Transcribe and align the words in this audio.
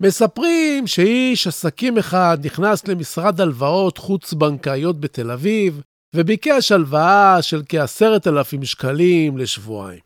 מספרים 0.00 0.86
שאיש 0.86 1.46
עסקים 1.46 1.98
אחד 1.98 2.38
נכנס 2.44 2.88
למשרד 2.88 3.40
הלוואות 3.40 3.98
חוץ-בנקאיות 3.98 5.00
בתל 5.00 5.30
אביב, 5.30 5.82
וביקש 6.16 6.72
הלוואה 6.72 7.42
של 7.42 7.62
כעשרת 7.68 8.26
אלפים 8.26 8.64
שקלים 8.64 9.38
לשבועיים. 9.38 10.00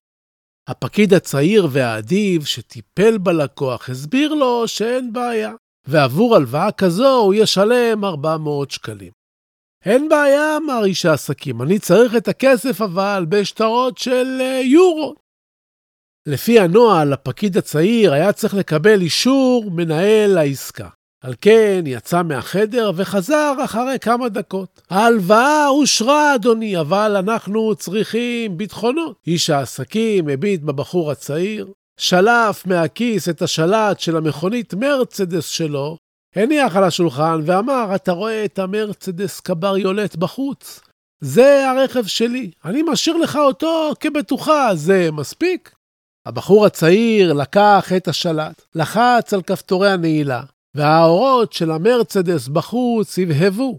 הפקיד 0.69 1.15
הצעיר 1.15 1.69
והאדיב 1.71 2.45
שטיפל 2.45 3.19
בלקוח 3.19 3.91
הסביר 3.91 4.35
לו 4.35 4.69
שאין 4.69 5.13
בעיה, 5.13 5.53
ועבור 5.87 6.37
הלוואה 6.37 6.73
כזו 6.73 7.17
הוא 7.17 7.35
ישלם 7.35 8.05
400 8.05 8.71
שקלים. 8.71 9.13
אין 9.85 10.09
בעיה, 10.09 10.57
אמר 10.57 10.85
איש 10.85 11.07
העסקים, 11.07 11.63
אני 11.63 11.79
צריך 11.79 12.17
את 12.17 12.29
הכסף 12.29 12.81
אבל 12.81 13.27
בשטרות 13.29 13.99
של 13.99 14.39
אה, 14.41 14.61
יורו. 14.65 15.24
לפי 16.29 16.61
הנוהל, 16.61 17.13
הפקיד 17.13 17.57
הצעיר 17.57 18.13
היה 18.13 18.33
צריך 18.33 18.55
לקבל 18.55 19.01
אישור 19.01 19.71
מנהל 19.71 20.39
העסקה. 20.39 20.89
על 21.23 21.35
כן 21.41 21.85
יצא 21.87 22.23
מהחדר 22.23 22.93
וחזר 22.97 23.55
אחרי 23.65 23.99
כמה 24.01 24.29
דקות. 24.29 24.83
ההלוואה 24.91 25.69
אושרה, 25.69 26.35
אדוני, 26.35 26.81
אבל 26.81 27.17
אנחנו 27.17 27.75
צריכים 27.75 28.59
ביטחונות. 28.59 29.17
איש 29.27 29.51
העסקים 29.51 30.29
הביט 30.29 30.61
בבחור 30.61 31.11
הצעיר, 31.11 31.73
שלף 32.01 32.67
מהכיס 32.67 33.29
את 33.29 33.43
השלט 33.43 34.01
של 34.01 34.17
המכונית 34.17 34.75
מרצדס 34.75 35.47
שלו, 35.47 35.97
הניח 36.37 36.77
על 36.77 36.85
השולחן 36.85 37.41
ואמר, 37.45 37.95
אתה 37.95 38.13
רואה 38.13 38.45
את 38.45 38.59
המרצדס 38.59 39.41
קבריולט 39.41 40.17
בחוץ? 40.17 40.81
זה 41.21 41.71
הרכב 41.71 42.07
שלי, 42.07 42.51
אני 42.65 42.83
משאיר 42.83 43.17
לך 43.17 43.37
אותו 43.37 43.93
כבטוחה, 44.01 44.71
זה 44.75 45.09
מספיק? 45.13 45.74
הבחור 46.27 46.67
הצעיר 46.67 47.33
לקח 47.33 47.93
את 47.97 48.09
השלט, 48.09 48.63
לחץ 48.75 49.35
על 49.35 49.43
כפתורי 49.43 49.91
הנעילה, 49.91 50.43
והאורות 50.75 51.53
של 51.53 51.71
המרצדס 51.71 52.49
בחוץ 52.49 53.19
הבהבו. 53.19 53.79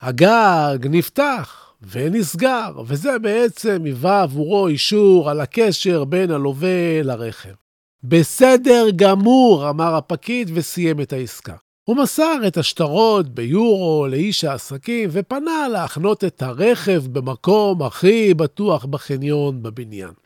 הגג 0.00 0.78
נפתח 0.90 1.74
ונסגר, 1.82 2.72
וזה 2.86 3.18
בעצם 3.18 3.82
היווה 3.84 4.22
עבורו 4.22 4.68
אישור 4.68 5.30
על 5.30 5.40
הקשר 5.40 6.04
בין 6.04 6.30
הלווה 6.30 7.02
לרכב. 7.02 7.54
בסדר 8.02 8.86
גמור, 8.96 9.70
אמר 9.70 9.94
הפקיד 9.94 10.50
וסיים 10.54 11.00
את 11.00 11.12
העסקה. 11.12 11.54
הוא 11.88 11.96
מסר 11.96 12.38
את 12.46 12.56
השטרות 12.56 13.28
ביורו 13.28 14.06
לאיש 14.10 14.44
העסקים 14.44 15.08
ופנה 15.12 15.68
להחנות 15.72 16.24
את 16.24 16.42
הרכב 16.42 17.02
במקום 17.12 17.82
הכי 17.82 18.34
בטוח 18.34 18.84
בחניון 18.84 19.62
בבניין. 19.62 20.25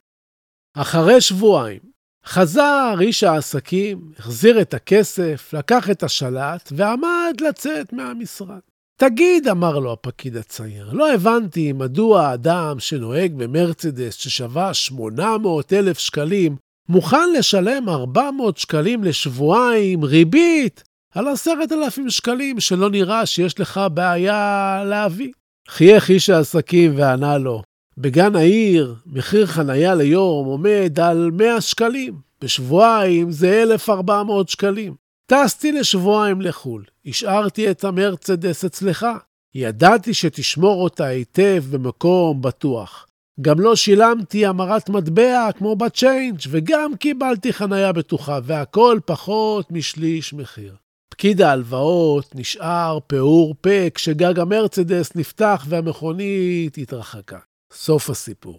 אחרי 0.80 1.20
שבועיים 1.20 1.80
חזר 2.26 2.94
איש 3.00 3.24
העסקים, 3.24 4.12
החזיר 4.18 4.60
את 4.60 4.74
הכסף, 4.74 5.50
לקח 5.52 5.90
את 5.90 6.02
השלט 6.02 6.72
ועמד 6.76 7.34
לצאת 7.40 7.92
מהמשרד. 7.92 8.58
תגיד, 9.00 9.48
אמר 9.48 9.78
לו 9.78 9.92
הפקיד 9.92 10.36
הצעיר, 10.36 10.92
לא 10.92 11.14
הבנתי 11.14 11.72
מדוע 11.72 12.34
אדם 12.34 12.76
שנוהג 12.78 13.34
במרצדס 13.34 14.14
ששווה 14.14 14.74
800 14.74 15.72
אלף 15.72 15.98
שקלים, 15.98 16.56
מוכן 16.88 17.32
לשלם 17.38 17.88
400 17.88 18.58
שקלים 18.58 19.04
לשבועיים 19.04 20.04
ריבית 20.04 20.82
על 21.14 21.28
עשרת 21.28 21.72
אלפים 21.72 22.10
שקלים 22.10 22.60
שלא 22.60 22.90
נראה 22.90 23.26
שיש 23.26 23.60
לך 23.60 23.80
בעיה 23.94 24.82
להביא. 24.86 25.32
חייך 25.68 26.10
איש 26.10 26.30
העסקים 26.30 26.92
וענה 26.96 27.38
לו, 27.38 27.62
בגן 28.00 28.36
העיר 28.36 28.94
מחיר 29.06 29.46
חנייה 29.46 29.94
ליום 29.94 30.46
עומד 30.46 31.00
על 31.02 31.30
100 31.32 31.60
שקלים, 31.60 32.14
בשבועיים 32.42 33.30
זה 33.30 33.62
1,400 33.62 34.48
שקלים. 34.48 34.94
טסתי 35.26 35.72
לשבועיים 35.72 36.40
לחו"ל, 36.40 36.84
השארתי 37.06 37.70
את 37.70 37.84
המרצדס 37.84 38.64
אצלך. 38.64 39.06
ידעתי 39.54 40.14
שתשמור 40.14 40.82
אותה 40.82 41.04
היטב 41.04 41.64
במקום 41.70 42.42
בטוח. 42.42 43.06
גם 43.40 43.60
לא 43.60 43.76
שילמתי 43.76 44.46
המרת 44.46 44.88
מטבע 44.88 45.48
כמו 45.58 45.76
בצ'יינג' 45.76 46.38
וגם 46.50 46.96
קיבלתי 46.96 47.52
חנייה 47.52 47.92
בטוחה, 47.92 48.38
והכל 48.44 48.98
פחות 49.04 49.70
משליש 49.70 50.34
מחיר. 50.34 50.76
פקיד 51.08 51.42
ההלוואות 51.42 52.34
נשאר 52.34 52.98
פעור 53.06 53.54
פה 53.60 53.90
כשגג 53.94 54.38
המרצדס 54.38 55.16
נפתח 55.16 55.64
והמכונית 55.68 56.78
התרחקה. 56.78 57.49
סוף 57.72 58.10
הסיפור. 58.10 58.58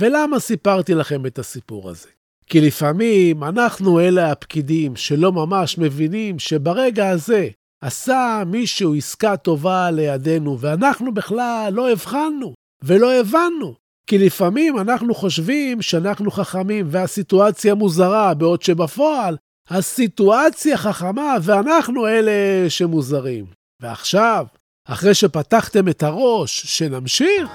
ולמה 0.00 0.40
סיפרתי 0.40 0.94
לכם 0.94 1.26
את 1.26 1.38
הסיפור 1.38 1.90
הזה? 1.90 2.08
כי 2.46 2.60
לפעמים 2.60 3.44
אנחנו 3.44 4.00
אלה 4.00 4.32
הפקידים 4.32 4.96
שלא 4.96 5.32
ממש 5.32 5.78
מבינים 5.78 6.38
שברגע 6.38 7.08
הזה 7.08 7.48
עשה 7.84 8.42
מישהו 8.46 8.94
עסקה 8.94 9.36
טובה 9.36 9.90
לידינו, 9.90 10.60
ואנחנו 10.60 11.14
בכלל 11.14 11.72
לא 11.72 11.92
הבחנו 11.92 12.54
ולא 12.84 13.12
הבנו. 13.12 13.74
כי 14.06 14.18
לפעמים 14.18 14.78
אנחנו 14.78 15.14
חושבים 15.14 15.82
שאנחנו 15.82 16.30
חכמים 16.30 16.86
והסיטואציה 16.90 17.74
מוזרה, 17.74 18.34
בעוד 18.34 18.62
שבפועל 18.62 19.36
הסיטואציה 19.70 20.76
חכמה 20.76 21.36
ואנחנו 21.42 22.08
אלה 22.08 22.32
שמוזרים. 22.68 23.44
ועכשיו, 23.82 24.46
אחרי 24.88 25.14
שפתחתם 25.14 25.88
את 25.88 26.02
הראש, 26.02 26.62
שנמשיך? 26.66 27.50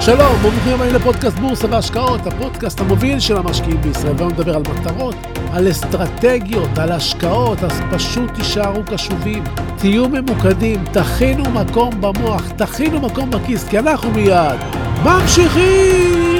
שלום, 0.00 0.36
ברוכים 0.42 0.74
הבאים 0.74 0.94
לפודקאסט 0.94 1.38
בורסה 1.38 1.66
והשקעות, 1.70 2.26
הפודקאסט 2.26 2.80
המוביל 2.80 3.20
של 3.20 3.36
המשקיעים 3.36 3.80
בישראל. 3.80 4.12
והיום 4.16 4.32
נדבר 4.32 4.56
על 4.56 4.62
מטרות, 4.62 5.14
על 5.52 5.70
אסטרטגיות, 5.70 6.78
על 6.78 6.92
השקעות, 6.92 7.62
אז 7.64 7.80
פשוט 7.90 8.34
תישארו 8.34 8.82
קשובים, 8.84 9.44
תהיו 9.78 10.08
ממוקדים, 10.08 10.84
תכינו 10.92 11.50
מקום 11.50 12.00
במוח, 12.00 12.48
תכינו 12.56 13.00
מקום 13.00 13.30
בכיס, 13.30 13.68
כי 13.68 13.78
אנחנו 13.78 14.10
מיד 14.10 14.58
ממשיכים! 15.04 16.37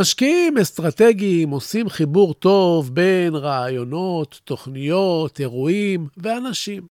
משקיעים 0.00 0.58
אסטרטגיים 0.58 1.50
עושים 1.50 1.88
חיבור 1.88 2.34
טוב 2.34 2.94
בין 2.94 3.34
רעיונות, 3.34 4.40
תוכניות, 4.44 5.40
אירועים 5.40 6.08
ואנשים. 6.16 6.86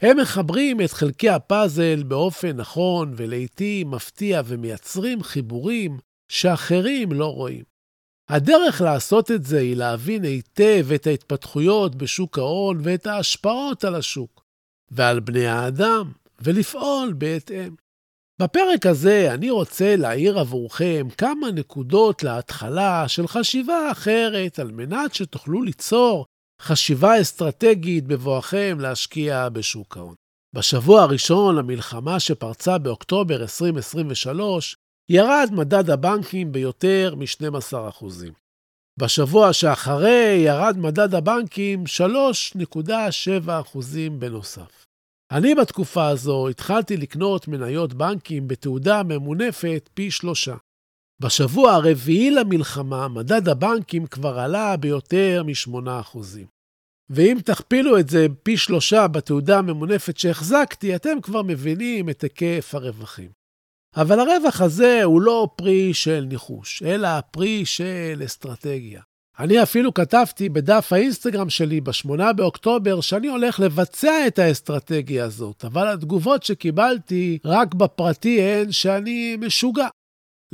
הם 0.00 0.20
מחברים 0.20 0.80
את 0.80 0.92
חלקי 0.92 1.28
הפאזל 1.28 2.02
באופן 2.02 2.56
נכון 2.56 3.14
ולעיתים 3.16 3.90
מפתיע 3.90 4.42
ומייצרים 4.44 5.22
חיבורים 5.22 5.98
שאחרים 6.28 7.12
לא 7.12 7.26
רואים. 7.26 7.64
הדרך 8.28 8.80
לעשות 8.80 9.30
את 9.30 9.44
זה 9.44 9.58
היא 9.58 9.76
להבין 9.76 10.24
היטב 10.24 10.86
את 10.94 11.06
ההתפתחויות 11.06 11.94
בשוק 11.94 12.38
ההון 12.38 12.78
ואת 12.82 13.06
ההשפעות 13.06 13.84
על 13.84 13.94
השוק 13.94 14.44
ועל 14.90 15.20
בני 15.20 15.46
האדם, 15.46 16.12
ולפעול 16.40 17.12
בהתאם. 17.18 17.74
בפרק 18.40 18.86
הזה 18.86 19.34
אני 19.34 19.50
רוצה 19.50 19.96
להעיר 19.96 20.38
עבורכם 20.38 21.06
כמה 21.18 21.50
נקודות 21.50 22.22
להתחלה 22.22 23.08
של 23.08 23.26
חשיבה 23.28 23.90
אחרת, 23.92 24.58
על 24.58 24.70
מנת 24.70 25.14
שתוכלו 25.14 25.62
ליצור 25.62 26.26
חשיבה 26.62 27.20
אסטרטגית 27.20 28.06
בבואכם 28.06 28.76
להשקיע 28.80 29.48
בשוק 29.48 29.96
ההון. 29.96 30.14
בשבוע 30.54 31.02
הראשון 31.02 31.56
למלחמה 31.56 32.20
שפרצה 32.20 32.78
באוקטובר 32.78 33.42
2023, 33.42 34.76
ירד 35.10 35.48
מדד 35.52 35.90
הבנקים 35.90 36.52
ביותר 36.52 37.14
מ-12%. 37.16 38.04
בשבוע 39.00 39.52
שאחרי 39.52 40.42
ירד 40.46 40.76
מדד 40.78 41.14
הבנקים 41.14 41.84
3.7% 42.56 43.78
בנוסף. 44.18 44.81
אני 45.32 45.54
בתקופה 45.54 46.08
הזו 46.08 46.48
התחלתי 46.48 46.96
לקנות 46.96 47.48
מניות 47.48 47.94
בנקים 47.94 48.48
בתעודה 48.48 49.02
ממונפת 49.02 49.88
פי 49.94 50.10
שלושה. 50.10 50.54
בשבוע 51.20 51.72
הרביעי 51.72 52.30
למלחמה 52.30 53.08
מדד 53.08 53.48
הבנקים 53.48 54.06
כבר 54.06 54.38
עלה 54.38 54.76
ביותר 54.76 55.42
מ-8%. 55.46 56.18
ואם 57.10 57.38
תכפילו 57.44 57.98
את 57.98 58.08
זה 58.08 58.26
פי 58.42 58.56
שלושה 58.56 59.08
בתעודה 59.08 59.58
הממונפת 59.58 60.16
שהחזקתי, 60.16 60.96
אתם 60.96 61.20
כבר 61.22 61.42
מבינים 61.42 62.08
את 62.08 62.22
היקף 62.22 62.74
הרווחים. 62.74 63.30
אבל 63.96 64.20
הרווח 64.20 64.60
הזה 64.60 65.00
הוא 65.04 65.22
לא 65.22 65.48
פרי 65.56 65.94
של 65.94 66.24
ניחוש, 66.28 66.82
אלא 66.82 67.08
פרי 67.20 67.66
של 67.66 68.22
אסטרטגיה. 68.24 69.02
אני 69.42 69.62
אפילו 69.62 69.94
כתבתי 69.94 70.48
בדף 70.48 70.92
האינסטגרם 70.92 71.50
שלי 71.50 71.80
ב-8 71.80 72.32
באוקטובר 72.36 73.00
שאני 73.00 73.28
הולך 73.28 73.60
לבצע 73.60 74.26
את 74.26 74.38
האסטרטגיה 74.38 75.24
הזאת, 75.24 75.64
אבל 75.64 75.86
התגובות 75.86 76.42
שקיבלתי 76.42 77.38
רק 77.44 77.74
בפרטי 77.74 78.42
הן 78.42 78.72
שאני 78.72 79.36
משוגע. 79.40 79.88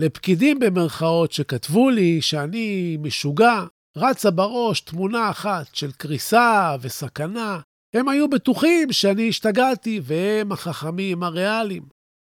לפקידים 0.00 0.58
במרכאות 0.58 1.32
שכתבו 1.32 1.90
לי 1.90 2.20
שאני 2.20 2.96
משוגע, 3.00 3.64
רצה 3.96 4.30
בראש 4.30 4.80
תמונה 4.80 5.30
אחת 5.30 5.74
של 5.74 5.92
קריסה 5.92 6.76
וסכנה. 6.80 7.60
הם 7.94 8.08
היו 8.08 8.28
בטוחים 8.28 8.92
שאני 8.92 9.28
השתגעתי, 9.28 10.00
והם 10.02 10.52
החכמים 10.52 11.22
הריאליים. 11.22 11.82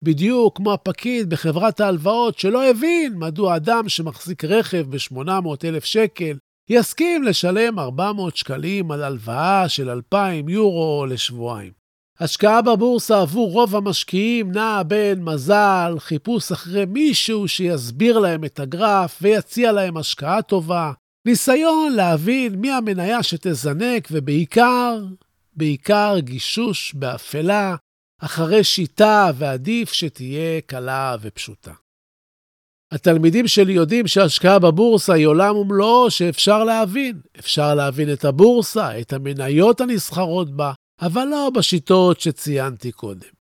בדיוק 0.04 0.56
כמו 0.56 0.72
הפקיד 0.72 1.30
בחברת 1.30 1.80
ההלוואות 1.80 2.38
שלא 2.38 2.70
הבין 2.70 3.14
מדוע 3.16 3.56
אדם 3.56 3.88
שמחזיק 3.88 4.44
רכב 4.44 4.86
ב-800,000 4.90 5.84
שקל 5.84 6.36
יסכים 6.72 7.22
לשלם 7.22 7.78
400 7.78 8.36
שקלים 8.36 8.90
על 8.90 9.02
הלוואה 9.02 9.68
של 9.68 9.90
2,000 9.90 10.48
יורו 10.48 11.06
לשבועיים. 11.08 11.72
השקעה 12.20 12.62
בבורסה 12.62 13.20
עבור 13.20 13.52
רוב 13.52 13.76
המשקיעים 13.76 14.52
נעה 14.52 14.82
בין 14.82 15.24
מזל, 15.24 15.94
חיפוש 15.98 16.52
אחרי 16.52 16.84
מישהו 16.84 17.48
שיסביר 17.48 18.18
להם 18.18 18.44
את 18.44 18.60
הגרף 18.60 19.18
ויציע 19.22 19.72
להם 19.72 19.96
השקעה 19.96 20.42
טובה, 20.42 20.92
ניסיון 21.26 21.92
להבין 21.92 22.54
מי 22.54 22.70
המניה 22.70 23.22
שתזנק, 23.22 24.08
ובעיקר, 24.10 25.04
בעיקר 25.56 26.14
גישוש 26.18 26.94
באפלה, 26.94 27.76
אחרי 28.18 28.64
שיטה, 28.64 29.30
ועדיף 29.34 29.92
שתהיה 29.92 30.60
קלה 30.66 31.16
ופשוטה. 31.20 31.72
התלמידים 32.92 33.48
שלי 33.48 33.72
יודעים 33.72 34.06
שהשקעה 34.06 34.58
בבורסה 34.58 35.12
היא 35.12 35.26
עולם 35.26 35.56
ומלואו 35.56 36.10
שאפשר 36.10 36.64
להבין. 36.64 37.20
אפשר 37.38 37.74
להבין 37.74 38.12
את 38.12 38.24
הבורסה, 38.24 39.00
את 39.00 39.12
המניות 39.12 39.80
הנסחרות 39.80 40.50
בה, 40.50 40.72
אבל 41.00 41.24
לא 41.24 41.50
בשיטות 41.54 42.20
שציינתי 42.20 42.92
קודם. 42.92 43.40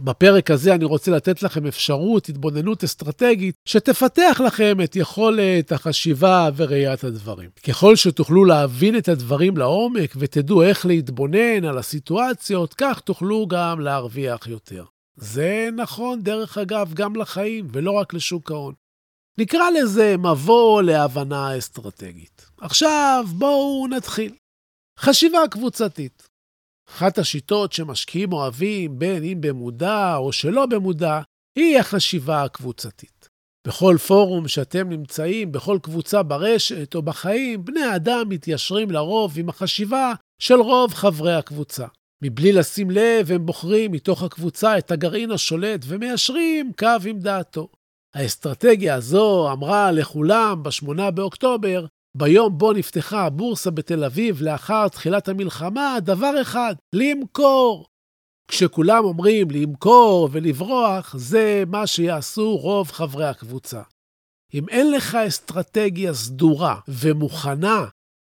בפרק 0.00 0.50
הזה 0.50 0.74
אני 0.74 0.84
רוצה 0.84 1.10
לתת 1.10 1.42
לכם 1.42 1.66
אפשרות, 1.66 2.28
התבוננות 2.28 2.84
אסטרטגית, 2.84 3.54
שתפתח 3.68 4.40
לכם 4.46 4.80
את 4.84 4.96
יכולת 4.96 5.72
החשיבה 5.72 6.48
וראיית 6.56 7.04
הדברים. 7.04 7.50
ככל 7.68 7.96
שתוכלו 7.96 8.44
להבין 8.44 8.98
את 8.98 9.08
הדברים 9.08 9.56
לעומק 9.56 10.14
ותדעו 10.16 10.62
איך 10.62 10.86
להתבונן 10.86 11.64
על 11.64 11.78
הסיטואציות, 11.78 12.74
כך 12.74 13.00
תוכלו 13.00 13.46
גם 13.46 13.80
להרוויח 13.80 14.46
יותר. 14.46 14.84
זה 15.16 15.68
נכון, 15.76 16.22
דרך 16.22 16.58
אגב, 16.58 16.94
גם 16.94 17.16
לחיים 17.16 17.68
ולא 17.72 17.90
רק 17.90 18.14
לשוק 18.14 18.50
ההון. 18.50 18.74
נקרא 19.38 19.70
לזה 19.70 20.16
מבוא 20.16 20.82
להבנה 20.82 21.58
אסטרטגית. 21.58 22.46
עכשיו 22.60 23.24
בואו 23.28 23.86
נתחיל. 23.86 24.34
חשיבה 24.98 25.48
קבוצתית. 25.50 26.28
אחת 26.88 27.18
השיטות 27.18 27.72
שמשקיעים 27.72 28.32
אוהבים, 28.32 28.98
בין 28.98 29.24
אם 29.24 29.40
במודע 29.40 30.16
או 30.16 30.32
שלא 30.32 30.66
במודע, 30.66 31.20
היא 31.58 31.78
החשיבה 31.78 32.42
הקבוצתית. 32.42 33.28
בכל 33.68 33.96
פורום 34.06 34.48
שאתם 34.48 34.88
נמצאים, 34.88 35.52
בכל 35.52 35.78
קבוצה 35.82 36.22
ברשת 36.22 36.94
או 36.94 37.02
בחיים, 37.02 37.64
בני 37.64 37.82
האדם 37.82 38.28
מתיישרים 38.28 38.90
לרוב 38.90 39.38
עם 39.38 39.48
החשיבה 39.48 40.12
של 40.38 40.54
רוב 40.54 40.94
חברי 40.94 41.34
הקבוצה. 41.34 41.86
מבלי 42.22 42.52
לשים 42.52 42.90
לב, 42.90 43.32
הם 43.32 43.46
בוחרים 43.46 43.92
מתוך 43.92 44.22
הקבוצה 44.22 44.78
את 44.78 44.90
הגרעין 44.90 45.30
השולט 45.30 45.80
ומיישרים 45.86 46.72
קו 46.78 46.88
עם 47.06 47.18
דעתו. 47.18 47.68
האסטרטגיה 48.16 48.94
הזו 48.94 49.52
אמרה 49.52 49.92
לכולם 49.92 50.62
ב-8 50.62 51.10
באוקטובר, 51.10 51.86
ביום 52.16 52.58
בו 52.58 52.72
נפתחה 52.72 53.26
הבורסה 53.26 53.70
בתל 53.70 54.04
אביב 54.04 54.42
לאחר 54.42 54.88
תחילת 54.88 55.28
המלחמה, 55.28 55.96
דבר 56.00 56.42
אחד, 56.42 56.74
למכור. 56.94 57.86
כשכולם 58.50 59.04
אומרים 59.04 59.50
למכור 59.50 60.28
ולברוח, 60.32 61.16
זה 61.18 61.64
מה 61.66 61.86
שיעשו 61.86 62.56
רוב 62.56 62.90
חברי 62.90 63.26
הקבוצה. 63.26 63.82
אם 64.54 64.68
אין 64.68 64.90
לך 64.90 65.14
אסטרטגיה 65.14 66.14
סדורה 66.14 66.80
ומוכנה 66.88 67.84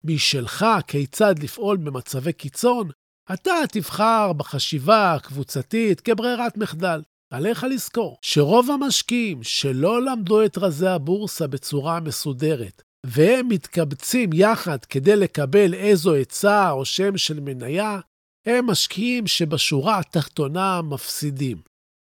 משלך 0.05 0.67
כיצד 0.87 1.39
לפעול 1.39 1.77
במצבי 1.77 2.33
קיצון, 2.33 2.91
אתה 3.33 3.55
תבחר 3.73 4.33
בחשיבה 4.33 5.15
הקבוצתית 5.15 6.01
כברירת 6.01 6.57
מחדל. 6.57 7.03
עליך 7.33 7.65
לזכור 7.65 8.19
שרוב 8.23 8.71
המשקיעים 8.71 9.43
שלא 9.43 10.03
למדו 10.03 10.45
את 10.45 10.59
רזי 10.59 10.87
הבורסה 10.87 11.47
בצורה 11.47 12.01
מסודרת, 12.01 12.83
והם 13.07 13.49
מתקבצים 13.49 14.31
יחד 14.33 14.85
כדי 14.85 15.17
לקבל 15.17 15.75
איזו 15.75 16.15
עצה 16.15 16.71
או 16.71 16.85
שם 16.85 17.17
של 17.17 17.41
מניה, 17.41 18.01
הם 18.47 18.67
משקיעים 18.67 19.27
שבשורה 19.27 19.99
התחתונה 19.99 20.83
מפסידים. 20.83 21.63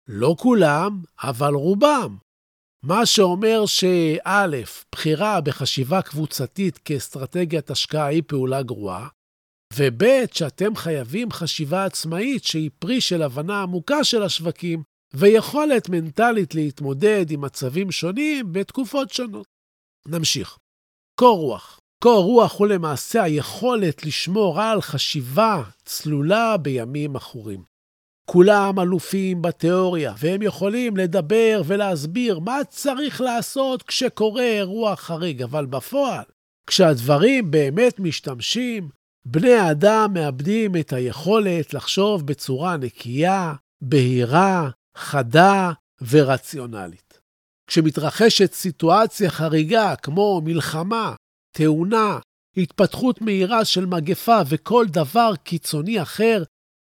לא 0.07 0.35
כולם, 0.39 1.01
אבל 1.23 1.53
רובם. 1.53 2.17
מה 2.83 3.05
שאומר 3.05 3.65
שא', 3.65 4.49
בחירה 4.91 5.41
בחשיבה 5.41 6.01
קבוצתית 6.01 6.77
כאסטרטגיית 6.77 7.71
השקעה 7.71 8.05
היא 8.05 8.23
פעולה 8.27 8.63
גרועה, 8.63 9.07
וב', 9.73 10.03
שאתם 10.31 10.75
חייבים 10.75 11.31
חשיבה 11.31 11.85
עצמאית 11.85 12.43
שהיא 12.43 12.69
פרי 12.79 13.01
של 13.01 13.21
הבנה 13.21 13.61
עמוקה 13.61 14.03
של 14.03 14.23
השווקים 14.23 14.83
ויכולת 15.15 15.89
מנטלית 15.89 16.55
להתמודד 16.55 17.31
עם 17.31 17.41
מצבים 17.41 17.91
שונים 17.91 18.53
בתקופות 18.53 19.09
שונות. 19.09 19.47
נמשיך. 20.07 20.57
קור 21.19 21.37
רוח. 21.37 21.79
קור 22.03 22.23
רוח 22.23 22.59
הוא 22.59 22.67
למעשה 22.67 23.23
היכולת 23.23 24.05
לשמור 24.05 24.61
על 24.61 24.81
חשיבה 24.81 25.63
צלולה 25.85 26.57
בימים 26.57 27.15
עכורים. 27.15 27.63
כולם 28.25 28.79
אלופים 28.79 29.41
בתיאוריה, 29.41 30.13
והם 30.17 30.41
יכולים 30.41 30.97
לדבר 30.97 31.61
ולהסביר 31.65 32.39
מה 32.39 32.57
צריך 32.69 33.21
לעשות 33.21 33.83
כשקורה 33.83 34.43
אירוע 34.43 34.95
חריג, 34.95 35.41
אבל 35.41 35.65
בפועל, 35.65 36.23
כשהדברים 36.67 37.51
באמת 37.51 37.99
משתמשים, 37.99 38.89
בני 39.25 39.53
האדם 39.53 40.13
מאבדים 40.13 40.75
את 40.75 40.93
היכולת 40.93 41.73
לחשוב 41.73 42.27
בצורה 42.27 42.77
נקייה, 42.77 43.53
בהירה, 43.81 44.69
חדה 44.95 45.71
ורציונלית. 46.01 47.19
כשמתרחשת 47.67 48.53
סיטואציה 48.53 49.29
חריגה 49.29 49.95
כמו 49.95 50.41
מלחמה, 50.43 51.15
תאונה, 51.51 52.19
התפתחות 52.57 53.21
מהירה 53.21 53.65
של 53.65 53.85
מגפה 53.85 54.39
וכל 54.49 54.85
דבר 54.89 55.35
קיצוני 55.43 56.01
אחר, 56.01 56.43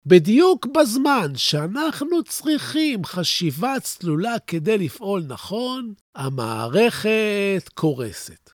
בדיוק 0.07 0.67
בזמן 0.67 1.33
שאנחנו 1.37 2.25
צריכים 2.25 3.05
חשיבה 3.05 3.75
צלולה 3.83 4.39
כדי 4.47 4.79
לפעול 4.79 5.23
נכון, 5.29 5.95
המערכת 6.15 7.69
קורסת. 7.75 8.51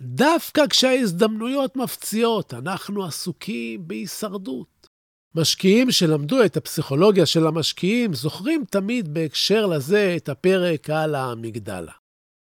דווקא 0.00 0.66
כשההזדמנויות 0.70 1.76
מפציעות, 1.76 2.54
אנחנו 2.54 3.04
עסוקים 3.04 3.88
בהישרדות. 3.88 4.73
משקיעים 5.36 5.90
שלמדו 5.90 6.44
את 6.44 6.56
הפסיכולוגיה 6.56 7.26
של 7.26 7.46
המשקיעים 7.46 8.14
זוכרים 8.14 8.64
תמיד 8.70 9.14
בהקשר 9.14 9.66
לזה 9.66 10.14
את 10.16 10.28
הפרק 10.28 10.90
על 10.90 11.14
המגדלה. 11.14 11.92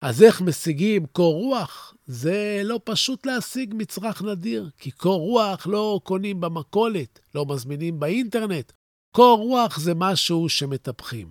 אז 0.02 0.24
איך 0.24 0.42
משיגים 0.42 1.06
קור 1.06 1.34
רוח? 1.34 1.94
זה 2.06 2.62
לא 2.64 2.80
פשוט 2.84 3.26
להשיג 3.26 3.74
מצרך 3.78 4.22
נדיר, 4.22 4.70
כי 4.78 4.92
קור 4.92 5.20
רוח 5.20 5.68
לא 5.68 6.00
קונים 6.04 6.42
במכולת, 6.42 7.20
לא 7.36 7.46
מזמינים 7.46 8.00
באינטרנט. 8.00 8.72
קור 9.16 9.38
רוח 9.38 9.80
זה 9.80 9.94
משהו 9.96 10.50
שמטפחים. 10.50 11.30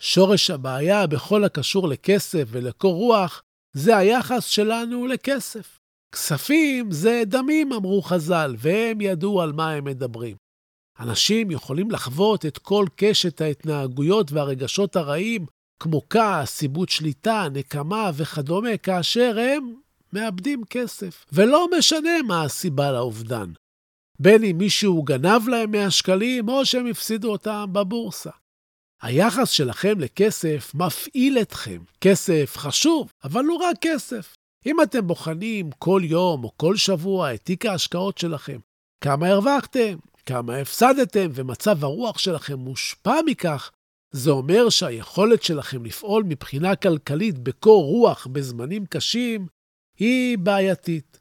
שורש 0.00 0.50
הבעיה 0.50 1.06
בכל 1.06 1.44
הקשור 1.44 1.88
לכסף 1.88 2.44
ולקור 2.46 2.94
רוח 2.94 3.42
זה 3.76 3.96
היחס 3.96 4.44
שלנו 4.44 5.06
לכסף. 5.06 5.78
כספים 6.14 6.90
זה 6.90 7.22
דמים, 7.26 7.72
אמרו 7.72 8.02
חז"ל, 8.02 8.54
והם 8.58 9.00
ידעו 9.00 9.42
על 9.42 9.52
מה 9.52 9.70
הם 9.70 9.84
מדברים. 9.84 10.41
אנשים 11.00 11.50
יכולים 11.50 11.90
לחוות 11.90 12.46
את 12.46 12.58
כל 12.58 12.86
קשת 12.96 13.40
ההתנהגויות 13.40 14.32
והרגשות 14.32 14.96
הרעים, 14.96 15.46
כמו 15.80 16.02
כעס, 16.10 16.50
סיבוד 16.50 16.88
שליטה, 16.88 17.46
נקמה 17.52 18.10
וכדומה, 18.14 18.76
כאשר 18.76 19.38
הם 19.38 19.74
מאבדים 20.12 20.64
כסף, 20.70 21.24
ולא 21.32 21.66
משנה 21.78 22.22
מה 22.26 22.42
הסיבה 22.42 22.92
לאובדן. 22.92 23.52
בין 24.18 24.44
אם 24.44 24.58
מישהו 24.58 25.02
גנב 25.02 25.48
להם 25.48 25.70
100 25.70 25.90
שקלים, 25.90 26.48
או 26.48 26.66
שהם 26.66 26.86
הפסידו 26.86 27.32
אותם 27.32 27.66
בבורסה. 27.72 28.30
היחס 29.02 29.50
שלכם 29.50 30.00
לכסף 30.00 30.72
מפעיל 30.74 31.38
אתכם. 31.38 31.78
כסף 32.00 32.54
חשוב, 32.56 33.12
אבל 33.24 33.44
הוא 33.44 33.58
רק 33.58 33.76
כסף. 33.80 34.34
אם 34.66 34.82
אתם 34.82 35.06
בוחנים 35.06 35.70
כל 35.78 36.02
יום 36.04 36.44
או 36.44 36.52
כל 36.56 36.76
שבוע 36.76 37.34
את 37.34 37.40
תיק 37.44 37.66
ההשקעות 37.66 38.18
שלכם, 38.18 38.58
כמה 39.04 39.28
הרווחתם, 39.28 39.96
כמה 40.26 40.56
הפסדתם, 40.56 41.30
ומצב 41.34 41.84
הרוח 41.84 42.18
שלכם 42.18 42.58
מושפע 42.58 43.14
מכך, 43.26 43.70
זה 44.10 44.30
אומר 44.30 44.68
שהיכולת 44.68 45.42
שלכם 45.42 45.84
לפעול 45.84 46.24
מבחינה 46.26 46.76
כלכלית 46.76 47.38
בקור 47.38 47.84
רוח 47.84 48.26
בזמנים 48.26 48.86
קשים 48.86 49.46
היא 49.98 50.38
בעייתית. 50.38 51.18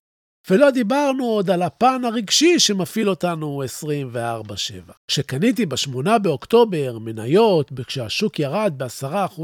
ולא 0.50 0.72
דיברנו 0.72 1.26
עוד 1.26 1.50
על 1.50 1.62
הפן 1.62 2.02
הרגשי 2.06 2.60
שמפעיל 2.60 3.10
אותנו 3.10 3.64
24/7. 3.64 4.94
כשקניתי 5.08 5.66
ב-8 5.66 6.18
באוקטובר 6.22 6.98
מניות, 7.00 7.72
כשהשוק 7.88 8.40
ירד 8.40 8.74
ב-10%, 8.78 9.42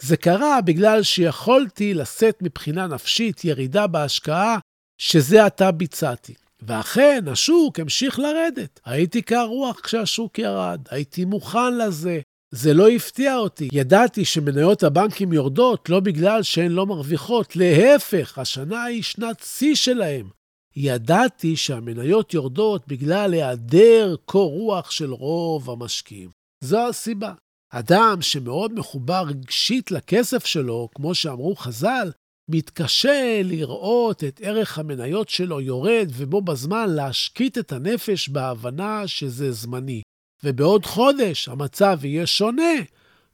זה 0.00 0.16
קרה 0.16 0.60
בגלל 0.60 1.02
שיכולתי 1.02 1.94
לשאת 1.94 2.42
מבחינה 2.42 2.86
נפשית 2.86 3.44
ירידה 3.44 3.86
בהשקעה 3.86 4.58
שזה 4.98 5.44
עתה 5.44 5.70
ביצעתי. 5.72 6.34
ואכן, 6.66 7.24
השוק 7.26 7.80
המשיך 7.80 8.18
לרדת. 8.18 8.80
הייתי 8.84 9.22
קר 9.22 9.44
רוח 9.44 9.80
כשהשוק 9.80 10.38
ירד, 10.38 10.80
הייתי 10.90 11.24
מוכן 11.24 11.78
לזה. 11.78 12.20
זה 12.50 12.74
לא 12.74 12.88
הפתיע 12.88 13.36
אותי. 13.36 13.68
ידעתי 13.72 14.24
שמניות 14.24 14.82
הבנקים 14.82 15.32
יורדות 15.32 15.88
לא 15.88 16.00
בגלל 16.00 16.42
שהן 16.42 16.72
לא 16.72 16.86
מרוויחות, 16.86 17.56
להפך, 17.56 18.38
השנה 18.38 18.84
היא 18.84 19.02
שנת 19.02 19.40
שיא 19.44 19.74
שלהם. 19.74 20.28
ידעתי 20.76 21.56
שהמניות 21.56 22.34
יורדות 22.34 22.88
בגלל 22.88 23.32
היעדר 23.32 24.14
קור 24.24 24.50
רוח 24.50 24.90
של 24.90 25.12
רוב 25.12 25.70
המשקיעים. 25.70 26.30
זו 26.64 26.88
הסיבה. 26.88 27.32
אדם 27.70 28.16
שמאוד 28.20 28.72
מחובר 28.74 29.24
רגשית 29.28 29.90
לכסף 29.90 30.46
שלו, 30.46 30.88
כמו 30.94 31.14
שאמרו 31.14 31.56
חז"ל, 31.56 32.10
מתקשה 32.52 33.40
לראות 33.44 34.24
את 34.24 34.40
ערך 34.44 34.78
המניות 34.78 35.28
שלו 35.28 35.60
יורד 35.60 36.08
ובו 36.16 36.42
בזמן 36.42 36.86
להשקיט 36.90 37.58
את 37.58 37.72
הנפש 37.72 38.28
בהבנה 38.28 39.08
שזה 39.08 39.52
זמני. 39.52 40.02
ובעוד 40.44 40.86
חודש 40.86 41.48
המצב 41.48 42.04
יהיה 42.04 42.26
שונה. 42.26 42.72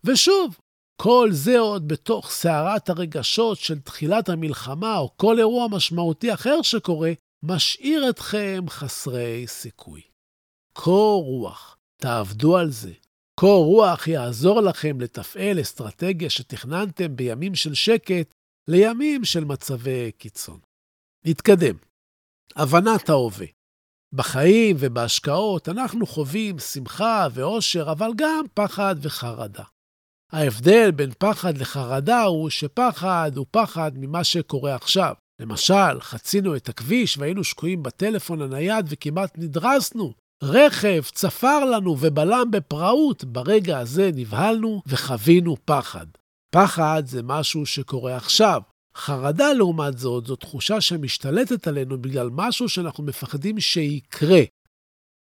ושוב, 0.05 0.59
כל 1.03 1.29
זה 1.33 1.59
עוד 1.59 1.89
בתוך 1.89 2.31
סערת 2.31 2.91
הרגשות 2.91 3.59
של 3.59 3.79
תחילת 3.79 4.29
המלחמה 4.29 4.99
או 4.99 5.17
כל 5.17 5.39
אירוע 5.39 5.69
משמעותי 5.69 6.35
אחר 6.35 6.63
שקורה, 6.63 7.13
משאיר 7.43 8.11
אתכם 8.11 8.65
חסרי 8.69 9.47
סיכוי. 9.47 10.01
קור 10.73 11.25
רוח, 11.25 11.77
תעבדו 12.01 12.57
על 12.57 12.71
זה. 12.71 12.93
קור 13.41 13.65
רוח 13.65 14.09
יעזור 14.09 14.61
לכם 14.61 15.01
לתפעל 15.01 15.61
אסטרטגיה 15.61 16.31
שתכננתם 16.31 17.17
בימים 17.17 17.55
של 17.55 17.75
שקט 17.75 18.33
לימים 18.69 19.25
של 19.25 19.45
מצבי 19.45 20.13
קיצון. 20.13 20.59
נתקדם. 21.25 21.75
הבנת 22.57 23.09
ההווה. 23.09 23.47
בחיים 24.15 24.77
ובהשקעות 24.79 25.69
אנחנו 25.69 26.07
חווים 26.07 26.59
שמחה 26.59 27.27
ואושר, 27.33 27.93
אבל 27.93 28.11
גם 28.17 28.45
פחד 28.55 28.95
וחרדה. 29.03 29.65
ההבדל 30.33 30.91
בין 30.91 31.11
פחד 31.19 31.59
לחרדה 31.59 32.23
הוא 32.23 32.51
שפחד 32.51 33.33
הוא 33.37 33.47
פחד 33.51 33.93
ממה 33.95 34.25
שקורה 34.25 34.75
עכשיו. 34.75 35.15
למשל, 35.41 36.01
חצינו 36.01 36.57
את 36.57 36.69
הכביש 36.69 37.19
והיינו 37.19 37.45
שקועים 37.45 37.83
בטלפון 37.83 38.43
הנייד 38.43 38.87
וכמעט 38.89 39.39
נדרסנו. 39.39 40.13
רכב 40.43 41.03
צפר 41.03 41.65
לנו 41.65 41.97
ובלם 42.01 42.51
בפראות. 42.51 43.25
ברגע 43.25 43.79
הזה 43.79 44.11
נבהלנו 44.15 44.83
וחווינו 44.87 45.57
פחד. 45.65 46.07
פחד 46.51 47.03
זה 47.07 47.23
משהו 47.23 47.67
שקורה 47.67 48.17
עכשיו. 48.17 48.63
חרדה, 48.97 49.53
לעומת 49.53 49.99
זאת, 49.99 50.27
זו 50.27 50.37
תחושה 50.37 50.81
שמשתלטת 50.81 51.67
עלינו 51.69 52.03
בגלל 52.03 52.29
משהו 52.33 52.69
שאנחנו 52.69 53.05
מפחדים 53.05 53.61
שיקרה. 53.61 54.41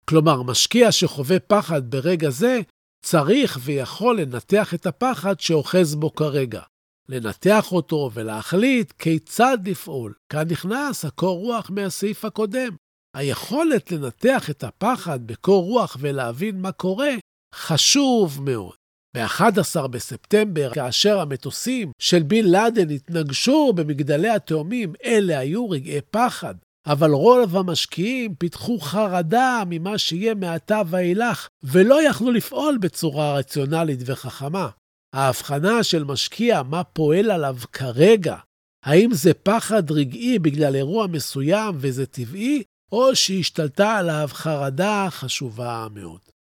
כלומר, 0.09 0.42
משקיע 0.42 0.92
שחווה 0.92 1.40
פחד 1.40 1.90
ברגע 1.90 2.30
זה, 2.30 2.61
צריך 3.04 3.59
ויכול 3.61 4.21
לנתח 4.21 4.75
את 4.75 4.87
הפחד 4.87 5.40
שאוחז 5.40 5.95
בו 5.95 6.14
כרגע. 6.14 6.62
לנתח 7.09 7.73
אותו 7.73 8.11
ולהחליט 8.14 8.92
כיצד 8.99 9.59
לפעול. 9.64 10.14
כאן 10.28 10.49
נכנס 10.50 11.04
הקור 11.04 11.38
רוח 11.38 11.71
מהסעיף 11.71 12.25
הקודם. 12.25 12.76
היכולת 13.16 13.92
לנתח 13.92 14.50
את 14.50 14.64
הפחד 14.64 15.26
בקור 15.26 15.64
רוח 15.64 15.97
ולהבין 16.00 16.61
מה 16.61 16.73
קורה 16.73 17.11
חשוב 17.54 18.42
מאוד. 18.42 18.75
ב-11 19.16 19.87
בספטמבר, 19.87 20.70
כאשר 20.75 21.20
המטוסים 21.20 21.92
של 21.99 22.23
בן 22.23 22.44
לאדן 22.44 22.90
התנגשו 22.90 23.73
במגדלי 23.73 24.28
התאומים, 24.28 24.92
אלה 25.04 25.38
היו 25.38 25.70
רגעי 25.70 26.00
פחד. 26.11 26.54
אבל 26.87 27.11
רוב 27.11 27.56
המשקיעים 27.56 28.35
פיתחו 28.35 28.80
חרדה 28.80 29.62
ממה 29.66 29.99
שיהיה 29.99 30.35
מעתה 30.35 30.82
ואילך, 30.87 31.49
ולא 31.62 32.08
יכלו 32.08 32.32
לפעול 32.32 32.78
בצורה 32.78 33.35
רציונלית 33.35 34.00
וחכמה. 34.06 34.68
ההבחנה 35.14 35.82
של 35.82 36.04
משקיע, 36.04 36.62
מה 36.62 36.85
פועל 36.85 37.30
עליו 37.30 37.56
כרגע, 37.73 38.37
האם 38.85 39.11
זה 39.12 39.35
פחד 39.35 39.90
רגעי 39.90 40.38
בגלל 40.38 40.76
אירוע 40.76 41.06
מסוים 41.06 41.75
וזה 41.78 42.06
טבעי, 42.06 42.62
או 42.92 43.16
שהשתלטה 43.16 43.96
עליו 43.96 44.28
חרדה 44.32 45.06
חשובה 45.11 45.87
מאוד. 45.94 46.36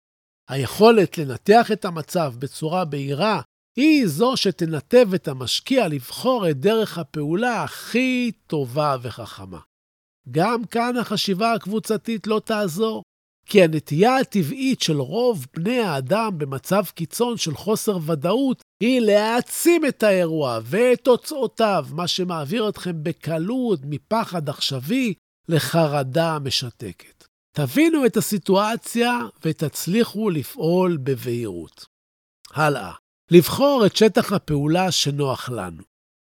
היכולת 0.49 1.19
לנתח 1.19 1.73
את 1.73 1.85
המצב 1.85 2.35
בצורה 2.39 2.85
בהירה 2.85 3.41
היא 3.77 4.07
זו 4.07 4.37
שתנתב 4.37 5.09
את 5.15 5.29
המשקיע 5.29 5.89
לבחור 5.89 6.51
את 6.51 6.61
דרך 6.61 6.99
הפעולה 6.99 7.63
הכי 7.63 8.33
טובה 8.47 8.97
וחכמה. 9.03 9.59
גם 10.31 10.65
כאן 10.65 10.97
החשיבה 10.97 11.53
הקבוצתית 11.53 12.27
לא 12.27 12.41
תעזור, 12.45 13.03
כי 13.47 13.63
הנטייה 13.63 14.17
הטבעית 14.17 14.81
של 14.81 15.01
רוב 15.01 15.47
בני 15.57 15.79
האדם 15.79 16.39
במצב 16.39 16.85
קיצון 16.95 17.37
של 17.37 17.55
חוסר 17.55 17.99
ודאות 18.07 18.63
היא 18.83 19.01
להעצים 19.01 19.87
את 19.87 20.03
האירוע 20.03 20.59
ואת 20.63 21.01
תוצאותיו, 21.05 21.87
מה 21.91 22.09
שמעביר 22.09 22.69
אתכם 22.69 23.03
בקלות 23.03 23.81
מפחד 23.85 24.49
עכשווי 24.49 25.15
לחרדה 25.49 26.39
משתקת. 26.39 27.14
תבינו 27.57 28.07
את 28.07 28.17
הסיטואציה 28.17 29.19
ותצליחו 29.45 30.31
לפעול 30.31 30.97
בבהירות. 30.97 31.87
הלאה, 32.51 32.93
לבחור 33.31 33.87
את 33.87 33.97
שטח 33.97 34.33
הפעולה 34.33 34.93
שנוח 34.93 35.49
לנו. 35.49 35.83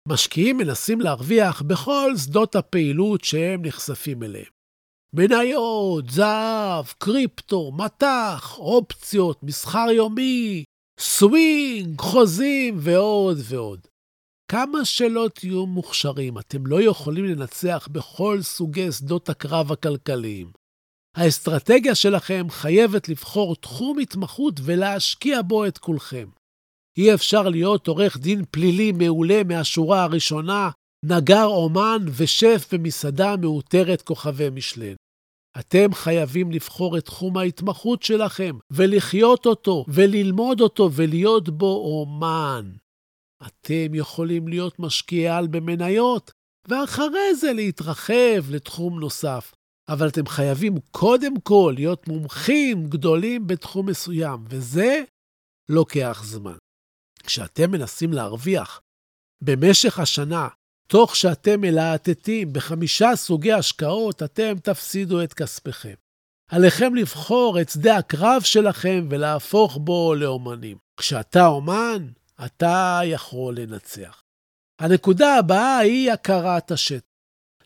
משקיעים 0.07 0.57
מנסים 0.57 1.01
להרוויח 1.01 1.61
בכל 1.61 2.11
שדות 2.17 2.55
הפעילות 2.55 3.23
שהם 3.23 3.65
נחשפים 3.65 4.23
אליהם. 4.23 4.51
מניות, 5.13 6.09
זהב, 6.09 6.85
קריפטו, 6.97 7.71
מט"ח, 7.71 8.57
אופציות, 8.57 9.43
מסחר 9.43 9.87
יומי, 9.91 10.63
סווינג, 10.99 12.01
חוזים 12.01 12.75
ועוד 12.79 13.37
ועוד. 13.43 13.87
כמה 14.51 14.85
שלא 14.85 15.29
תהיו 15.33 15.65
מוכשרים, 15.65 16.37
אתם 16.37 16.65
לא 16.65 16.81
יכולים 16.81 17.25
לנצח 17.25 17.87
בכל 17.91 18.41
סוגי 18.41 18.91
שדות 18.91 19.29
הקרב 19.29 19.71
הכלכליים. 19.71 20.64
האסטרטגיה 21.15 21.95
שלכם 21.95 22.47
חייבת 22.49 23.09
לבחור 23.09 23.55
תחום 23.55 23.99
התמחות 23.99 24.59
ולהשקיע 24.63 25.41
בו 25.41 25.65
את 25.65 25.77
כולכם. 25.77 26.29
אי 26.97 27.13
אפשר 27.13 27.49
להיות 27.49 27.87
עורך 27.87 28.17
דין 28.17 28.43
פלילי 28.51 28.91
מעולה 28.91 29.43
מהשורה 29.43 30.03
הראשונה, 30.03 30.69
נגר 31.05 31.45
אומן 31.45 32.05
ושף 32.17 32.67
במסעדה 32.71 33.35
מאותרת 33.37 34.01
כוכבי 34.01 34.49
משלן. 34.49 34.95
אתם 35.59 35.93
חייבים 35.93 36.51
לבחור 36.51 36.97
את 36.97 37.05
תחום 37.05 37.37
ההתמחות 37.37 38.03
שלכם, 38.03 38.57
ולחיות 38.71 39.45
אותו, 39.45 39.85
וללמוד 39.87 40.61
אותו, 40.61 40.89
ולהיות 40.93 41.49
בו 41.49 41.75
אומן. 41.75 42.71
אתם 43.47 43.95
יכולים 43.95 44.47
להיות 44.47 44.79
משקיעי 44.79 45.27
על 45.27 45.47
במניות, 45.47 46.31
ואחרי 46.67 47.35
זה 47.35 47.53
להתרחב 47.53 48.49
לתחום 48.49 48.99
נוסף. 48.99 49.54
אבל 49.89 50.07
אתם 50.07 50.27
חייבים 50.27 50.75
קודם 50.91 51.39
כל 51.39 51.73
להיות 51.75 52.07
מומחים 52.07 52.87
גדולים 52.89 53.47
בתחום 53.47 53.85
מסוים, 53.85 54.43
וזה 54.49 55.03
לוקח 55.69 56.21
זמן. 56.25 56.57
כשאתם 57.23 57.71
מנסים 57.71 58.13
להרוויח 58.13 58.81
במשך 59.43 59.99
השנה, 59.99 60.47
תוך 60.87 61.15
שאתם 61.15 61.61
מלהטטים 61.61 62.53
בחמישה 62.53 63.15
סוגי 63.15 63.53
השקעות, 63.53 64.23
אתם 64.23 64.53
תפסידו 64.63 65.23
את 65.23 65.33
כספיכם. 65.33 65.93
עליכם 66.51 66.95
לבחור 66.95 67.61
את 67.61 67.69
שדה 67.69 67.97
הקרב 67.97 68.41
שלכם 68.41 69.07
ולהפוך 69.09 69.77
בו 69.77 70.15
לאומנים. 70.15 70.77
כשאתה 70.99 71.45
אומן, 71.45 72.07
אתה 72.45 72.99
יכול 73.05 73.59
לנצח. 73.59 74.21
הנקודה 74.79 75.35
הבאה 75.35 75.77
היא 75.77 76.11
הכרת 76.11 76.71
השטח. 76.71 77.14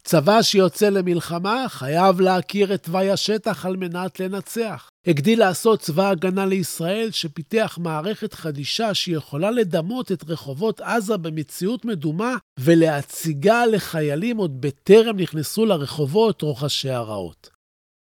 צבא 0.03 0.41
שיוצא 0.41 0.89
למלחמה 0.89 1.65
חייב 1.69 2.19
להכיר 2.21 2.73
את 2.73 2.83
תוואי 2.83 3.11
השטח 3.11 3.65
על 3.65 3.77
מנת 3.77 4.19
לנצח. 4.19 4.89
הגדיל 5.07 5.39
לעשות 5.39 5.79
צבא 5.79 6.09
הגנה 6.09 6.45
לישראל, 6.45 7.11
שפיתח 7.11 7.77
מערכת 7.81 8.33
חדישה 8.33 8.93
שיכולה 8.93 9.51
לדמות 9.51 10.11
את 10.11 10.23
רחובות 10.29 10.81
עזה 10.81 11.17
במציאות 11.17 11.85
מדומה 11.85 12.35
ולהציגה 12.59 13.65
לחיילים 13.65 14.37
עוד 14.37 14.61
בטרם 14.61 15.17
נכנסו 15.17 15.65
לרחובות 15.65 16.41
רוחשי 16.41 16.89
הרעות. 16.89 17.58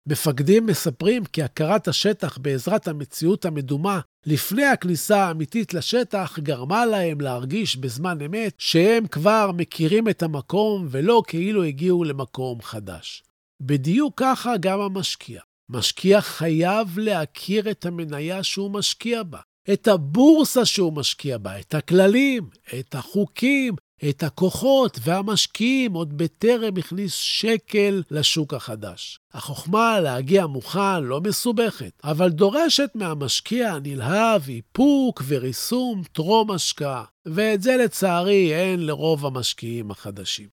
מפקדים 0.07 0.67
מספרים 0.67 1.25
כי 1.25 1.43
הכרת 1.43 1.89
השטח 1.89 2.39
בעזרת 2.39 2.89
המציאות 2.89 3.45
המדומה 3.45 4.01
לפני 4.27 4.65
הכניסה 4.65 5.25
האמיתית 5.25 5.75
לשטח 5.75 6.39
גרמה 6.39 6.87
להם 6.87 7.21
להרגיש 7.21 7.77
בזמן 7.77 8.19
אמת 8.21 8.55
שהם 8.59 9.07
כבר 9.07 9.51
מכירים 9.57 10.09
את 10.09 10.23
המקום 10.23 10.87
ולא 10.91 11.23
כאילו 11.27 11.63
הגיעו 11.63 12.05
למקום 12.05 12.63
חדש. 12.63 13.23
בדיוק 13.63 14.15
ככה 14.17 14.57
גם 14.57 14.81
המשקיע. 14.81 15.41
משקיע 15.69 16.21
חייב 16.21 16.99
להכיר 16.99 17.71
את 17.71 17.87
המניה 17.87 18.43
שהוא 18.43 18.71
משקיע 18.71 19.23
בה, 19.23 19.41
את 19.73 19.89
הבורסה 19.89 20.65
שהוא 20.65 20.93
משקיע 20.93 21.39
בה, 21.39 21.61
את 21.61 21.75
הכללים, 21.75 22.49
את 22.81 22.95
החוקים, 22.95 23.75
את 24.09 24.23
הכוחות 24.23 24.99
והמשקיעים 25.03 25.93
עוד 25.93 26.19
בטרם 26.19 26.76
הכניס 26.76 27.12
שקל 27.15 28.03
לשוק 28.11 28.55
החדש. 28.55 29.19
החוכמה 29.33 30.00
להגיע 30.00 30.47
מוכן 30.47 31.05
לא 31.05 31.21
מסובכת, 31.21 31.93
אבל 32.05 32.29
דורשת 32.29 32.91
מהמשקיע 32.95 33.73
הנלהב 33.73 34.43
איפוק 34.49 35.23
וריסום 35.26 36.03
טרום 36.12 36.50
השקעה, 36.50 37.05
ואת 37.26 37.62
זה 37.62 37.76
לצערי 37.76 38.55
אין 38.55 38.87
לרוב 38.87 39.26
המשקיעים 39.26 39.91
החדשים. 39.91 40.49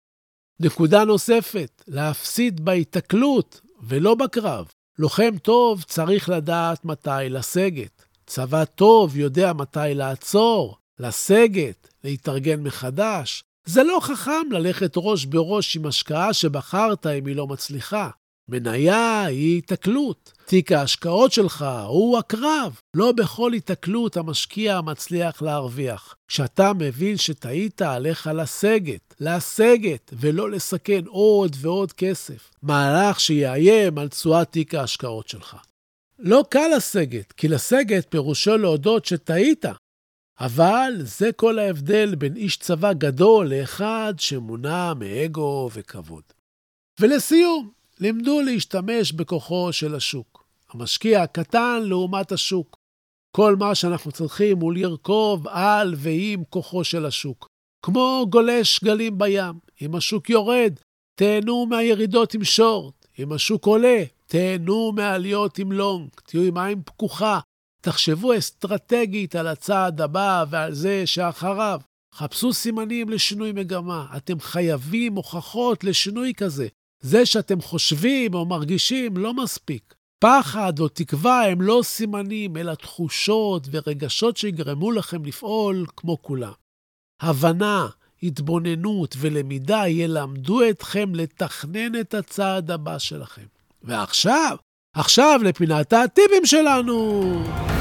נקודה 0.60 1.04
נוספת, 1.04 1.82
להפסיד 1.88 2.64
בהיתקלות 2.64 3.60
ולא 3.82 4.14
בקרב. 4.14 4.66
לוחם 4.98 5.38
טוב 5.42 5.82
צריך 5.82 6.28
לדעת 6.28 6.84
מתי 6.84 7.28
לסגת. 7.28 8.04
צבא 8.26 8.64
טוב 8.64 9.16
יודע 9.16 9.52
מתי 9.52 9.94
לעצור, 9.94 10.76
לסגת, 10.98 11.88
להתארגן 12.04 12.60
מחדש. 12.60 13.44
זה 13.64 13.82
לא 13.82 13.98
חכם 14.02 14.52
ללכת 14.52 14.92
ראש 14.96 15.24
בראש 15.24 15.76
עם 15.76 15.86
השקעה 15.86 16.32
שבחרת 16.32 17.06
אם 17.06 17.26
היא 17.26 17.36
לא 17.36 17.46
מצליחה. 17.46 18.10
מניה 18.48 19.24
היא 19.24 19.58
התקלות. 19.58 20.32
תיק 20.46 20.72
ההשקעות 20.72 21.32
שלך 21.32 21.64
הוא 21.86 22.18
הקרב. 22.18 22.80
לא 22.96 23.12
בכל 23.12 23.52
התקלות 23.52 24.16
המשקיע 24.16 24.80
מצליח 24.80 25.42
להרוויח. 25.42 26.14
כשאתה 26.28 26.72
מבין 26.72 27.16
שטעית, 27.16 27.82
עליך 27.82 28.30
לסגת. 28.34 29.14
לסגת, 29.20 30.10
ולא 30.12 30.50
לסכן 30.50 31.04
עוד 31.06 31.56
ועוד 31.60 31.92
כסף. 31.92 32.50
מהלך 32.62 33.20
שיאיים 33.20 33.98
על 33.98 34.08
תשואת 34.08 34.52
תיק 34.52 34.74
ההשקעות 34.74 35.28
שלך. 35.28 35.56
לא 36.18 36.44
קל 36.50 36.68
לסגת, 36.76 37.32
כי 37.32 37.48
לסגת 37.48 38.06
פירושו 38.10 38.56
להודות 38.56 39.04
שטעית, 39.04 39.64
אבל 40.40 40.92
זה 40.98 41.32
כל 41.32 41.58
ההבדל 41.58 42.14
בין 42.14 42.36
איש 42.36 42.56
צבא 42.56 42.92
גדול 42.92 43.54
לאחד 43.54 44.14
שמונע 44.18 44.94
מאגו 44.94 45.70
וכבוד. 45.72 46.22
ולסיום, 47.00 47.70
לימדו 48.00 48.40
להשתמש 48.40 49.12
בכוחו 49.12 49.72
של 49.72 49.94
השוק. 49.94 50.44
המשקיע 50.70 51.22
הקטן 51.22 51.82
לעומת 51.82 52.32
השוק. 52.32 52.76
כל 53.36 53.56
מה 53.56 53.74
שאנחנו 53.74 54.12
צריכים 54.12 54.60
הוא 54.60 54.72
לרכוב 54.74 55.48
על 55.48 55.94
ועם 55.96 56.44
כוחו 56.50 56.84
של 56.84 57.06
השוק. 57.06 57.48
כמו 57.84 58.26
גולש 58.30 58.84
גלים 58.84 59.18
בים. 59.18 59.54
אם 59.82 59.94
השוק 59.94 60.30
יורד, 60.30 60.72
תהנו 61.14 61.66
מהירידות 61.66 62.34
עם 62.34 62.44
שורט. 62.44 63.06
אם 63.18 63.32
השוק 63.32 63.66
עולה, 63.66 64.04
תהנו 64.26 64.92
מהעליות 64.92 65.58
עם 65.58 65.72
לונג. 65.72 66.08
תהיו 66.26 66.42
עם 66.42 66.58
עין 66.58 66.82
פקוחה, 66.84 67.40
תחשבו 67.84 68.38
אסטרטגית 68.38 69.36
על 69.36 69.46
הצעד 69.46 70.00
הבא 70.00 70.44
ועל 70.50 70.74
זה 70.74 71.06
שאחריו. 71.06 71.80
חפשו 72.14 72.52
סימנים 72.52 73.08
לשינוי 73.08 73.52
מגמה. 73.52 74.06
אתם 74.16 74.40
חייבים 74.40 75.14
הוכחות 75.14 75.84
לשינוי 75.84 76.32
כזה. 76.36 76.68
זה 77.00 77.26
שאתם 77.26 77.60
חושבים 77.60 78.34
או 78.34 78.46
מרגישים 78.46 79.16
לא 79.16 79.34
מספיק. 79.34 79.94
פחד 80.18 80.78
או 80.78 80.88
תקווה 80.88 81.46
הם 81.46 81.62
לא 81.62 81.80
סימנים, 81.84 82.56
אלא 82.56 82.74
תחושות 82.74 83.68
ורגשות 83.70 84.36
שיגרמו 84.36 84.92
לכם 84.92 85.24
לפעול 85.24 85.86
כמו 85.96 86.22
כולם. 86.22 86.52
הבנה, 87.22 87.88
התבוננות 88.22 89.14
ולמידה 89.18 89.88
ילמדו 89.88 90.68
אתכם 90.70 91.14
לתכנן 91.14 92.00
את 92.00 92.14
הצעד 92.14 92.70
הבא 92.70 92.98
שלכם. 92.98 93.46
ועכשיו, 93.82 94.56
עכשיו 94.96 95.40
לפינת 95.44 95.92
הטיפים 95.92 96.46
שלנו. 96.46 97.73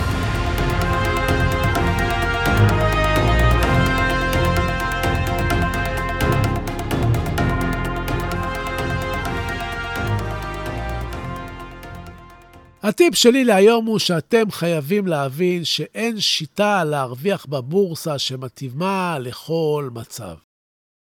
הטיפ 12.84 13.16
שלי 13.16 13.44
להיום 13.44 13.86
הוא 13.86 14.00
שאתם 14.00 14.52
חייבים 14.52 15.08
להבין 15.08 15.66
שאין 15.66 16.20
שיטה 16.20 16.84
להרוויח 16.84 17.46
בבורסה 17.46 18.20
שמתאימה 18.20 19.18
לכל 19.20 19.90
מצב. 19.94 20.38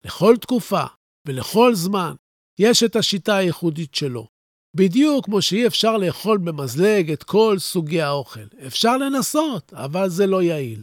לכל 0.04 0.36
תקופה 0.40 0.84
ולכל 1.26 1.74
זמן 1.74 2.14
יש 2.60 2.82
את 2.82 2.96
השיטה 2.96 3.36
הייחודית 3.36 3.94
שלו. 3.94 4.26
בדיוק 4.76 5.24
כמו 5.24 5.42
שאי 5.42 5.66
אפשר 5.66 5.96
לאכול 5.96 6.38
במזלג 6.38 7.10
את 7.10 7.22
כל 7.22 7.56
סוגי 7.58 8.02
האוכל. 8.02 8.46
אפשר 8.66 8.96
לנסות, 8.96 9.72
אבל 9.72 10.08
זה 10.08 10.26
לא 10.26 10.42
יעיל. 10.42 10.82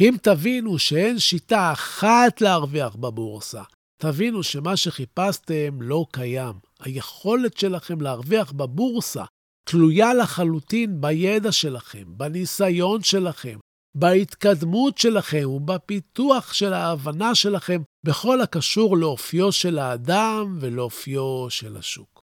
אם 0.00 0.14
תבינו 0.22 0.78
שאין 0.78 1.18
שיטה 1.18 1.72
אחת 1.72 2.40
להרוויח 2.40 2.96
בבורסה, 2.96 3.62
תבינו 4.02 4.42
שמה 4.42 4.76
שחיפשתם 4.76 5.82
לא 5.82 6.06
קיים. 6.12 6.54
היכולת 6.80 7.56
שלכם 7.56 8.00
להרוויח 8.00 8.52
בבורסה 8.52 9.24
תלויה 9.70 10.14
לחלוטין 10.14 11.00
בידע 11.00 11.52
שלכם, 11.52 12.02
בניסיון 12.06 13.02
שלכם, 13.02 13.58
בהתקדמות 13.96 14.98
שלכם 14.98 15.48
ובפיתוח 15.48 16.52
של 16.52 16.72
ההבנה 16.72 17.34
שלכם 17.34 17.82
בכל 18.06 18.40
הקשור 18.40 18.96
לאופיו 18.96 19.52
של 19.52 19.78
האדם 19.78 20.58
ולאופיו 20.60 21.50
של 21.50 21.76
השוק. 21.76 22.20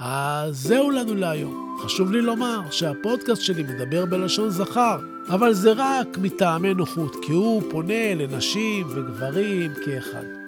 אז 0.00 0.56
זהו 0.56 0.90
לנו 0.90 1.14
להיום. 1.14 1.76
חשוב 1.84 2.12
לי 2.12 2.20
לומר 2.20 2.70
שהפודקאסט 2.70 3.42
שלי 3.42 3.62
מדבר 3.62 4.06
בלשון 4.06 4.50
זכר, 4.50 4.98
אבל 5.28 5.52
זה 5.52 5.72
רק 5.76 6.18
מטעמי 6.18 6.74
נוחות, 6.74 7.16
כי 7.26 7.32
הוא 7.32 7.62
פונה 7.70 8.14
לנשים 8.14 8.86
וגברים 8.88 9.72
כאחד. 9.84 10.39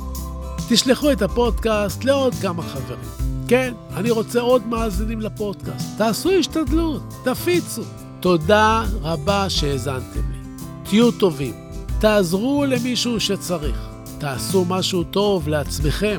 תשלחו 0.68 1.12
את 1.12 1.22
הפודקאסט 1.22 2.04
לעוד 2.04 2.34
כמה 2.34 2.62
חברים. 2.62 3.27
כן, 3.48 3.74
אני 3.96 4.10
רוצה 4.10 4.40
עוד 4.40 4.66
מאזינים 4.66 5.20
לפודקאסט. 5.20 5.98
תעשו 5.98 6.30
השתדלות, 6.30 7.02
תפיצו. 7.24 7.82
תודה 8.20 8.84
רבה 9.02 9.50
שהאזנתם 9.50 10.30
לי. 10.32 10.38
תהיו 10.84 11.10
טובים. 11.10 11.54
תעזרו 12.00 12.64
למישהו 12.68 13.20
שצריך. 13.20 13.88
תעשו 14.18 14.64
משהו 14.64 15.04
טוב 15.04 15.48
לעצמכם. 15.48 16.18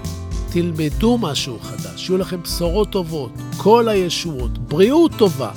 תלמדו 0.52 1.18
משהו 1.18 1.60
חדש, 1.60 2.06
שיהיו 2.06 2.18
לכם 2.18 2.42
בשורות 2.44 2.90
טובות, 2.90 3.32
כל 3.58 3.90
הישועות, 3.90 4.58
בריאות 4.58 5.12
טובה. 5.18 5.52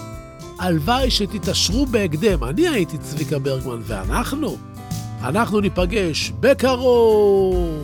הלוואי 0.59 1.11
שתתעשרו 1.11 1.87
בהקדם. 1.87 2.45
אני 2.45 2.69
הייתי 2.69 2.99
צביקה 2.99 3.39
ברגמן, 3.39 3.81
ואנחנו, 3.85 4.57
אנחנו 5.23 5.61
ניפגש 5.61 6.33
בקרוב. 6.41 7.82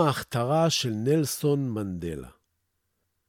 ההכתרה 0.00 0.70
של 0.70 0.90
נלסון 0.90 1.70
מנדלה. 1.70 2.28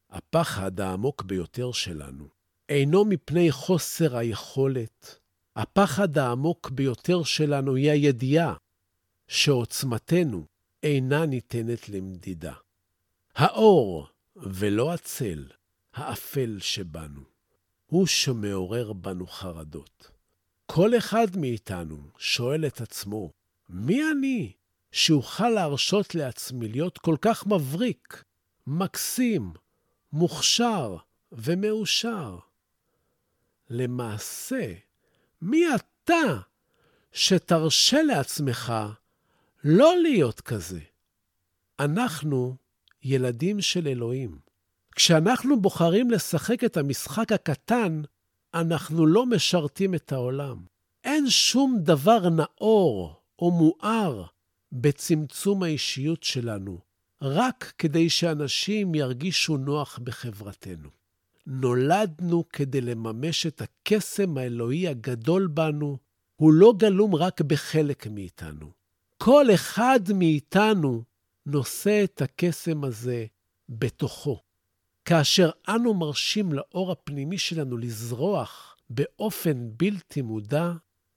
הפחד 0.09 0.79
העמוק 0.79 1.23
ביותר 1.23 1.71
שלנו 1.71 2.27
אינו 2.69 3.05
מפני 3.05 3.51
חוסר 3.51 4.17
היכולת. 4.17 5.19
הפחד 5.55 6.17
העמוק 6.17 6.69
ביותר 6.69 7.23
שלנו 7.23 7.75
היא 7.75 7.91
הידיעה 7.91 8.53
שעוצמתנו 9.27 10.45
אינה 10.83 11.25
ניתנת 11.25 11.89
למדידה. 11.89 12.53
האור 13.35 14.07
ולא 14.35 14.93
הצל, 14.93 15.47
האפל 15.93 16.57
שבנו, 16.59 17.21
הוא 17.85 18.07
שמעורר 18.07 18.93
בנו 18.93 19.27
חרדות. 19.27 20.11
כל 20.65 20.97
אחד 20.97 21.27
מאיתנו 21.37 21.97
שואל 22.17 22.65
את 22.65 22.81
עצמו, 22.81 23.31
מי 23.69 24.01
אני 24.11 24.51
שאוכל 24.91 25.49
להרשות 25.49 26.15
לעצמי 26.15 26.67
להיות 26.67 26.97
כל 26.97 27.15
כך 27.21 27.47
מבריק, 27.47 28.23
מקסים, 28.67 29.53
מוכשר 30.13 30.97
ומאושר. 31.31 32.37
למעשה, 33.69 34.73
מי 35.41 35.63
אתה 35.75 36.39
שתרשה 37.11 38.03
לעצמך 38.03 38.73
לא 39.63 39.93
להיות 40.01 40.41
כזה? 40.41 40.79
אנחנו 41.79 42.55
ילדים 43.03 43.61
של 43.61 43.87
אלוהים. 43.87 44.39
כשאנחנו 44.95 45.61
בוחרים 45.61 46.11
לשחק 46.11 46.63
את 46.63 46.77
המשחק 46.77 47.31
הקטן, 47.31 48.01
אנחנו 48.53 49.05
לא 49.05 49.25
משרתים 49.25 49.95
את 49.95 50.11
העולם. 50.11 50.57
אין 51.03 51.29
שום 51.29 51.77
דבר 51.79 52.29
נאור 52.29 53.21
או 53.39 53.51
מואר 53.51 54.25
בצמצום 54.71 55.63
האישיות 55.63 56.23
שלנו, 56.23 56.79
רק 57.21 57.73
כדי 57.77 58.09
שאנשים 58.09 58.95
ירגישו 58.95 59.57
נוח 59.57 59.99
בחברתנו. 60.03 60.89
נולדנו 61.47 62.43
כדי 62.49 62.81
לממש 62.81 63.45
את 63.45 63.61
הקסם 63.61 64.37
האלוהי 64.37 64.87
הגדול 64.87 65.47
בנו, 65.47 65.97
הוא 66.35 66.53
לא 66.53 66.73
גלום 66.77 67.15
רק 67.15 67.41
בחלק 67.41 68.07
מאיתנו. 68.07 68.71
כל 69.17 69.45
אחד 69.53 69.99
מאיתנו 70.15 71.03
נושא 71.45 72.03
את 72.03 72.21
הקסם 72.21 72.83
הזה 72.83 73.25
בתוכו. 73.69 74.39
כאשר 75.05 75.49
אנו 75.67 75.93
מרשים 75.93 76.53
לאור 76.53 76.91
הפנימי 76.91 77.37
שלנו 77.37 77.77
לזרוח 77.77 78.77
באופן 78.89 79.69
בלתי 79.77 80.21
מודע, 80.21 80.71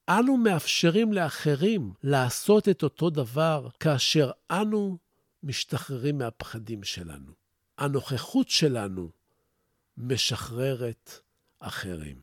אנו 0.09 0.37
מאפשרים 0.37 1.13
לאחרים 1.13 1.93
לעשות 2.03 2.69
את 2.69 2.83
אותו 2.83 3.11
דבר 3.11 3.69
כאשר 3.81 4.31
אנו 4.51 4.99
משתחררים 5.43 6.19
מהפחדים 6.19 6.83
שלנו. 6.83 7.33
הנוכחות 7.79 8.49
שלנו 8.49 9.11
משחררת 9.97 11.21
אחרים. 11.61 12.21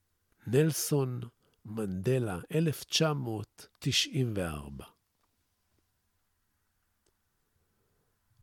נלסון 0.48 1.22
מנדלה, 1.65 2.39
1994 2.56 4.86